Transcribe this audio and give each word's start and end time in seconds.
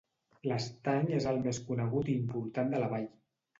L'estany 0.51 1.05
és 1.19 1.27
el 1.33 1.37
més 1.45 1.61
conegut 1.69 2.11
i 2.11 2.19
important 2.25 2.75
de 2.75 2.83
la 2.87 2.91
vall. 2.97 3.09